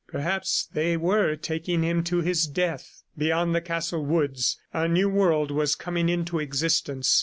[0.07, 3.03] Perhaps they were taking him to his death....
[3.15, 7.19] Beyond the castle woods a new world was coming into existence.